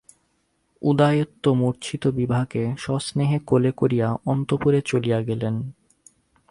[0.81, 5.55] উদয়াদিত্য মূর্ছিত বিভাকে সস্নেহে কোলে করিয়া অন্তঃপুরে চলিয়া গেলেন।